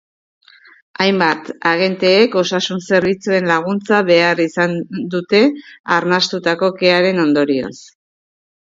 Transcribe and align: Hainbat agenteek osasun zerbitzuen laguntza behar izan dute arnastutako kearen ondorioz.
Hainbat 1.03 1.51
agenteek 1.71 2.37
osasun 2.43 2.81
zerbitzuen 2.87 3.51
laguntza 3.53 4.01
behar 4.11 4.43
izan 4.49 4.77
dute 5.15 5.45
arnastutako 6.01 6.77
kearen 6.83 7.27
ondorioz. 7.29 7.77